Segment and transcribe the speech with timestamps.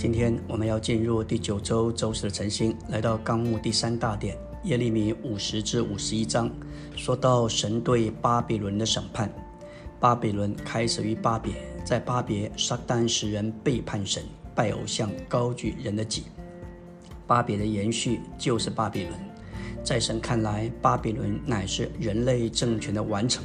[0.00, 4.34] 今天我们要进入第九周周四的晨星，来到纲目第三大点
[4.64, 6.50] 耶利米五十至五十一章，
[6.96, 9.30] 说到神对巴比伦的审判。
[10.00, 11.52] 巴比伦开始于巴别，
[11.84, 14.22] 在巴别，撒旦使人背叛神，
[14.54, 16.22] 拜偶像，高举人的己。
[17.26, 19.12] 巴别的延续就是巴比伦，
[19.84, 23.44] 在神看来，巴比伦乃是人类政权的完成。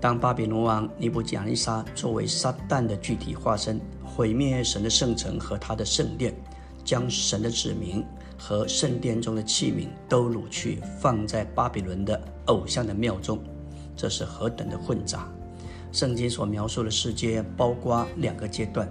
[0.00, 6.34] 当巴比伦王尼布甲尼撒作为撒旦的具体化身，毁灭神的圣城和他的圣殿，
[6.82, 8.02] 将神的子民
[8.38, 13.38] 和圣殿中的器皿都掳去，放在巴比伦的偶像的庙中，
[13.94, 15.28] 这是何等的混杂！
[15.92, 18.90] 圣经所描述的世界包括两个阶段，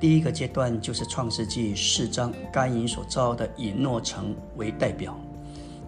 [0.00, 5.16] 第一个阶段就是创世纪四章该隐所造的以诺城为代表，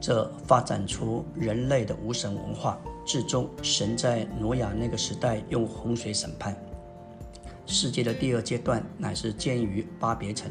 [0.00, 2.78] 这发展出人类的无神文化。
[3.04, 6.56] 至终，神在挪亚那个时代用洪水审判
[7.66, 10.50] 世界的第二阶段，乃是建于巴别城，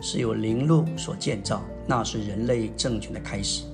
[0.00, 3.64] 是由灵路所建造，那是人类政权的开始。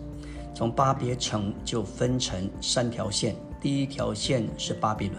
[0.54, 5.18] 从巴别城就分成三条线，第一条线是巴比伦，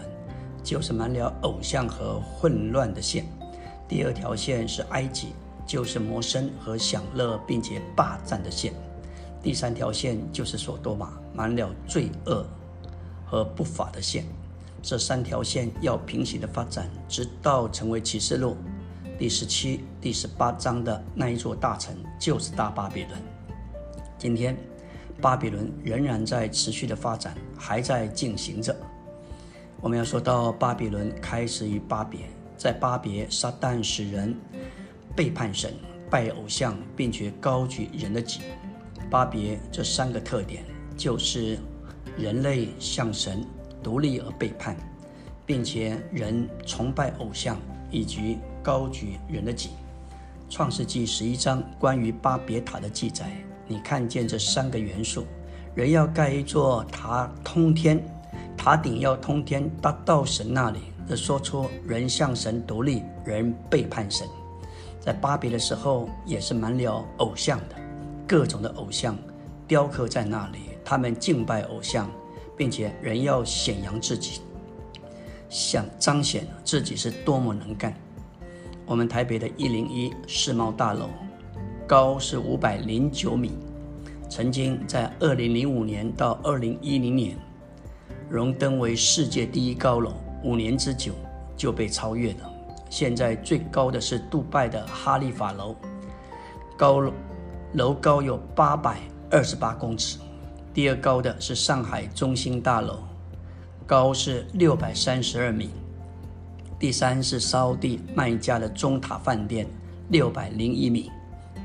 [0.62, 3.24] 就是满了偶像和混乱的线；
[3.88, 5.28] 第二条线是埃及，
[5.66, 8.72] 就是摩生和享乐并且霸占的线；
[9.42, 12.46] 第三条线就是索多玛，满了罪恶。
[13.32, 14.26] 和不法的线，
[14.82, 18.58] 这三条线要平行的发展，直到成为启示录
[19.18, 23.18] 第十七、第十八章的那一座大城，就是大巴比伦。
[24.18, 24.54] 今天，
[25.18, 28.76] 巴比伦仍然在持续的发展，还在进行着。
[29.80, 34.36] 我们要说到巴比伦开始于巴别，在巴别，撒旦使人
[35.16, 35.72] 背叛神、
[36.10, 38.40] 拜偶像，并且高举人的己。
[39.10, 40.62] 巴别这三个特点
[40.98, 41.58] 就是。
[42.16, 43.44] 人类向神
[43.82, 44.76] 独立而背叛，
[45.46, 47.56] 并且人崇拜偶像
[47.90, 49.70] 以及高举人的己。
[50.48, 53.30] 创世纪十一章关于巴别塔的记载，
[53.66, 55.24] 你看见这三个元素：
[55.74, 58.02] 人要盖一座塔通天，
[58.56, 60.80] 塔顶要通天，达到神那里。
[61.08, 64.26] 这说出人向神独立，人背叛神。
[65.00, 67.74] 在巴别的时候，也是满了偶像的，
[68.28, 69.16] 各种的偶像
[69.66, 70.58] 雕刻在那里。
[70.84, 72.10] 他们敬拜偶像，
[72.56, 74.40] 并且人要显扬自己，
[75.48, 77.94] 想彰显自己是多么能干。
[78.84, 81.08] 我们台北的一零一世贸大楼，
[81.86, 83.52] 高是五百零九米，
[84.28, 87.36] 曾经在二零零五年到二零一零年
[88.28, 91.12] 荣登为世界第一高楼，五年之久
[91.56, 92.50] 就被超越了。
[92.90, 95.74] 现在最高的是杜拜的哈利法楼，
[96.76, 97.10] 高
[97.74, 98.98] 楼高有八百
[99.30, 100.18] 二十八公尺。
[100.74, 103.00] 第二高的是上海中心大楼，
[103.86, 105.68] 高是六百三十二米。
[106.78, 109.66] 第三是沙地卖家的中塔饭店，
[110.08, 111.10] 六百零一米。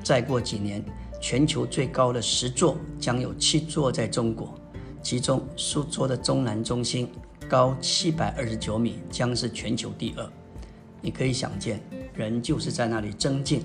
[0.04, 0.84] 再过几年，
[1.22, 4.54] 全球最高的十座将有七座在中国，
[5.02, 7.10] 其中苏州的中南中心
[7.48, 10.30] 高七百二十九米，将是全球第二。
[11.00, 11.82] 你可以想见，
[12.14, 13.64] 人就是在那里增进，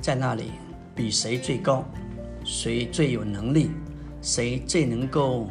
[0.00, 0.52] 在那里
[0.94, 1.84] 比谁最高，
[2.44, 3.70] 谁最有能力。
[4.24, 5.50] 谁最能够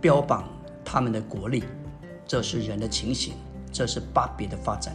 [0.00, 0.48] 标榜
[0.84, 1.62] 他们的国力？
[2.26, 3.34] 这是人的情形，
[3.72, 4.92] 这是巴比的发展。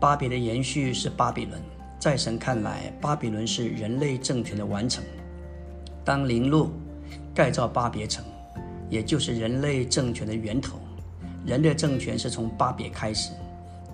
[0.00, 1.60] 巴比的延续是巴比伦，
[1.98, 5.04] 在神看来，巴比伦是人类政权的完成。
[6.02, 6.70] 当林路
[7.34, 8.24] 盖造巴别城，
[8.88, 10.78] 也就是人类政权的源头。
[11.44, 13.30] 人类政权是从巴别开始。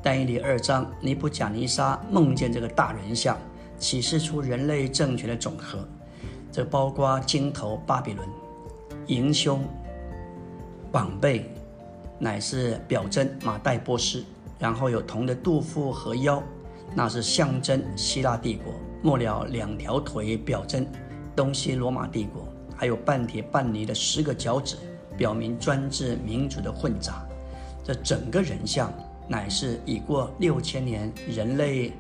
[0.01, 3.37] 但以理二章，尼布甲尼撒梦见这个大人像，
[3.81, 5.85] 启示出人类政权的总和。
[6.51, 8.29] 这包括金头巴比伦、
[9.07, 9.63] 银胸、
[10.91, 11.51] 膀背，
[12.19, 14.25] 乃是表征马代波斯；
[14.59, 16.43] 然后有铜的肚腹和腰，
[16.95, 18.73] 那是象征希腊帝国；
[19.03, 20.87] 末了两条腿表征
[21.37, 22.43] 东西罗马帝国；
[22.77, 24.77] 还有半铁半泥的十个脚趾，
[25.17, 27.27] 表明专制民主的混杂。
[27.85, 28.93] 这整个人像，
[29.29, 31.93] 乃是已过六千年人类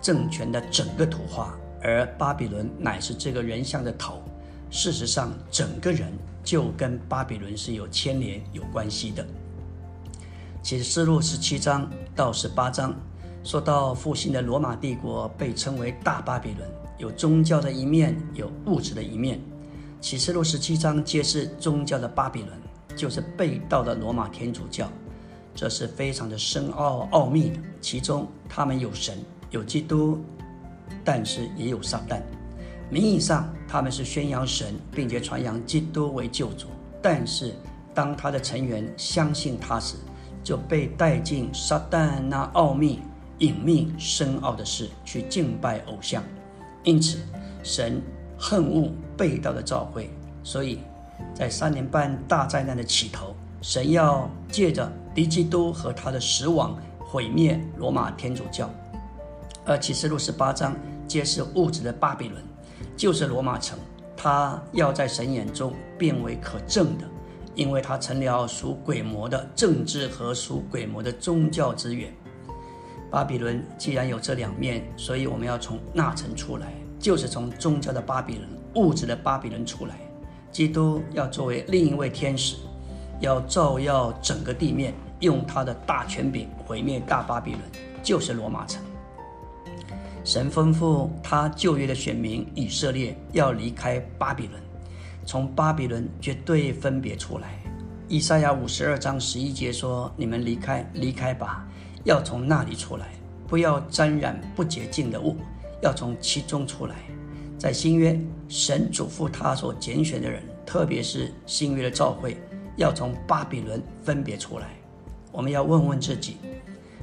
[0.00, 1.56] 政权的整个图画。
[1.82, 4.22] 而巴比伦乃是这个人像的头，
[4.70, 6.12] 事实上，整个人
[6.44, 9.26] 就跟巴比伦是有牵连、有关系的。
[10.62, 12.94] 启示录十七章到十八章
[13.42, 19.40] 说到复兴的罗马帝国被称为大巴比伦，有宗教的一面，有物质的一面。
[20.00, 22.52] 启示录十七章揭示宗教的巴比伦，
[22.94, 24.88] 就是被盗的罗马天主教，
[25.52, 27.52] 这是非常的深奥奥秘。
[27.80, 29.18] 其中，他们有神，
[29.50, 30.24] 有基督。
[31.04, 32.20] 但是也有撒旦，
[32.90, 36.68] 名义上他们是宣扬神，并且传扬基督为救主。
[37.00, 37.54] 但是
[37.94, 39.96] 当他的成员相信他时，
[40.44, 43.00] 就被带进撒旦那奥秘
[43.38, 46.22] 隐秘深奥的事去敬拜偶像。
[46.84, 47.18] 因此，
[47.62, 48.00] 神
[48.38, 50.10] 恨恶被盗的召会，
[50.42, 50.80] 所以
[51.34, 58.68] 在三年半大灾难的起头，神要借着敌基督和他的死亡毁灭罗马天主教。
[59.64, 60.76] 而启示录十八章
[61.06, 62.42] 揭示物质的巴比伦，
[62.96, 63.78] 就是罗马城，
[64.16, 67.04] 它要在神眼中变为可憎的，
[67.54, 72.12] 因为它成了属鬼魔的政治和属鬼魔的宗教之源。
[73.10, 79.96] 巴比伦既然有这两面，所以我们要从那城出来，就是从宗教的巴比伦、物质的巴比伦出来。
[80.50, 82.56] 基督要作为另一位天使，
[83.20, 87.62] 要照耀整个地面，用他的大权柄毁灭大巴比伦，
[88.02, 88.82] 就是罗马城。
[90.24, 94.62] 神吩咐他旧约的选民以色列要离开巴比伦，
[95.26, 97.58] 从巴比伦绝对分别出来。
[98.08, 101.66] 以赛亚五十二章十一节说：“你们离开，离开吧，
[102.04, 103.08] 要从那里出来，
[103.48, 105.36] 不要沾染不洁净的物，
[105.82, 106.94] 要从其中出来。”
[107.58, 108.16] 在新约，
[108.48, 112.36] 神嘱咐他所拣选的人，特别是新约的召会，
[112.76, 114.68] 要从巴比伦分别出来。
[115.32, 116.36] 我们要问问自己：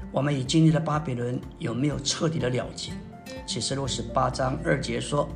[0.10, 2.92] 我们已经历的巴比伦有没有彻底的了结？
[3.46, 5.28] 启示录十八章二节说：“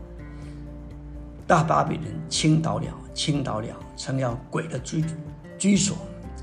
[1.48, 3.68] 大巴比伦倾倒了，倾倒了，
[3.98, 5.04] 成了鬼的居
[5.58, 5.98] 居所。”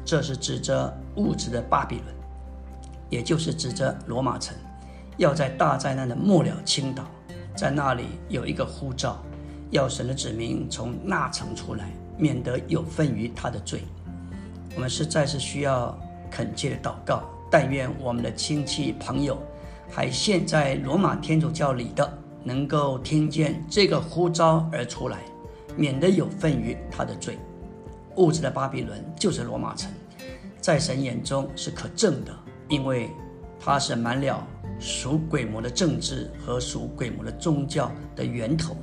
[0.05, 2.07] 这是指着物质的巴比伦，
[3.09, 4.57] 也就是指着罗马城，
[5.19, 7.05] 要在大灾难的末了倾倒。
[7.55, 9.19] 在那里有一个呼召，
[9.71, 13.83] 要神的子民从那城出来，免得有份于他的罪。
[14.75, 15.97] 我们实在是需要
[16.31, 19.41] 恳切的祷告，但愿我们的亲戚朋友。
[19.91, 25.19] 还陷在罗马天主教里的，能够听见这个呼召而出来，
[25.77, 27.37] 免得有份于他的罪。
[28.17, 29.91] 物质的巴比伦就是罗马城，
[30.61, 32.33] 在神眼中是可憎的，
[32.69, 33.11] 因为
[33.59, 34.47] 它是满了
[34.79, 38.77] 属鬼魔的政治和属鬼魔的宗教的源头。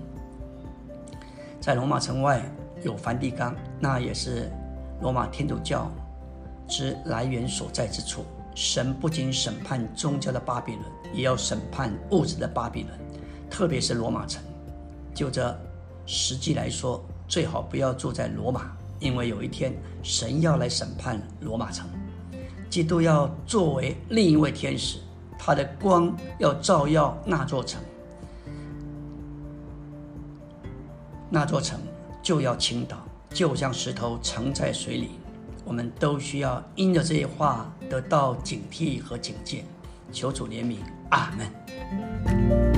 [1.59, 2.41] 在罗马城外
[2.83, 4.49] 有梵蒂冈，那也是
[5.01, 5.91] 罗马天主教
[6.67, 8.25] 之来源所在之处。
[8.57, 10.83] 神不仅审判宗教的巴比伦，
[11.13, 12.99] 也要审判物质的巴比伦，
[13.51, 14.41] 特别是罗马城。
[15.13, 15.55] 就这
[16.07, 21.87] 实际来说，最好不要住在罗马，因为有一天神要来审判罗马城。
[22.67, 24.97] 基督要作为另一位天使，
[25.37, 27.79] 他的光要照耀那座城，
[31.29, 31.79] 那座城
[32.23, 32.97] 就要倾倒，
[33.29, 35.11] 就像石头沉在水里。
[35.67, 39.65] 我们都需要因着这些话得到警惕和警戒，
[40.13, 40.77] 求主怜悯，
[41.09, 42.76] 阿门。